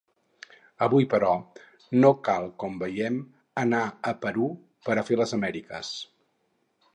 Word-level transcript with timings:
Avui 0.85 1.05
però, 1.09 1.33
no 1.97 2.09
cal, 2.27 2.47
com 2.63 2.79
veiem, 2.85 3.19
anar 3.65 3.83
a 4.13 4.15
Perú 4.25 4.49
per 4.89 4.97
a 4.97 5.05
fer 5.11 5.21
les 5.23 5.37
Amèriques. 5.39 5.93